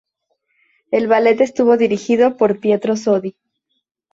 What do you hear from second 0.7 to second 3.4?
El ballet estuvo dirigido por Pietro Sodi.